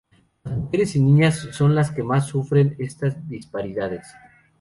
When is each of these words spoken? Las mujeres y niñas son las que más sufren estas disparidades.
Las 0.43 0.55
mujeres 0.57 0.95
y 0.95 0.99
niñas 0.99 1.47
son 1.51 1.75
las 1.75 1.91
que 1.91 2.01
más 2.01 2.25
sufren 2.25 2.75
estas 2.79 3.29
disparidades. 3.29 4.07